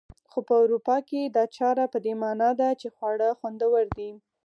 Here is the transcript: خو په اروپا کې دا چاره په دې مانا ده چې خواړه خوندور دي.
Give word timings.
خو 0.29 0.39
په 0.47 0.55
اروپا 0.63 0.97
کې 1.07 1.21
دا 1.35 1.43
چاره 1.57 1.83
په 1.93 1.97
دې 2.05 2.13
مانا 2.21 2.49
ده 2.59 2.69
چې 2.81 2.87
خواړه 2.95 3.29
خوندور 3.39 3.83
دي. 3.97 4.09